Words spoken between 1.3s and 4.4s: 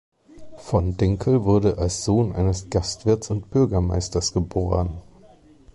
wurde als Sohn eines Gastwirts und Bürgermeisters